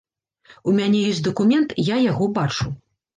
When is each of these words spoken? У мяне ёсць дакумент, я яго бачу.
У 0.69 0.71
мяне 0.77 1.01
ёсць 1.09 1.21
дакумент, 1.27 1.75
я 1.89 1.97
яго 2.11 2.31
бачу. 2.39 2.67